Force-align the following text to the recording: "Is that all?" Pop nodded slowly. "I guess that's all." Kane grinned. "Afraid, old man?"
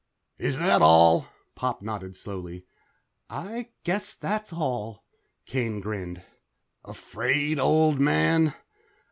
"Is 0.39 0.57
that 0.57 0.81
all?" 0.81 1.27
Pop 1.53 1.83
nodded 1.83 2.15
slowly. 2.17 2.65
"I 3.29 3.69
guess 3.83 4.15
that's 4.15 4.51
all." 4.51 5.03
Kane 5.45 5.79
grinned. 5.79 6.23
"Afraid, 6.83 7.59
old 7.59 7.99
man?" 7.99 8.55